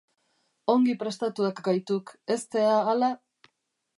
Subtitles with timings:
[0.73, 3.13] Ongi prestatuak gaituk, ez dea hala?